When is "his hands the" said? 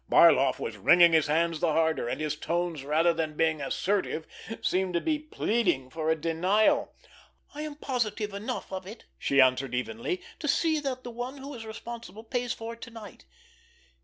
1.13-1.73